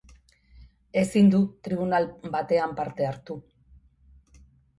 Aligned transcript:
Ezin 1.01 1.29
du 1.35 1.41
tribunal 1.67 2.07
batean 2.37 2.75
parte 2.81 3.09
hartu. 3.11 3.37